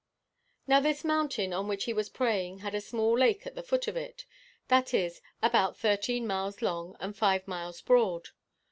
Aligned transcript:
"Now 0.65 0.79
this 0.79 1.03
mountain 1.03 1.53
on 1.53 1.67
which 1.67 1.83
he 1.83 1.93
was 1.93 2.09
praying 2.09 2.61
had 2.65 2.73
a 2.73 2.81
small 2.81 3.15
lake 3.15 3.45
at 3.45 3.53
the 3.53 3.61
foot 3.61 3.87
of 3.87 3.95
it 3.95 4.25
that 4.67 4.95
is, 4.95 5.21
about 5.43 5.77
thirteen 5.77 6.25
miles 6.25 6.63
long, 6.63 6.95
and 6.99 7.15
five 7.15 7.47
miles 7.47 7.81
broad. 7.81 8.29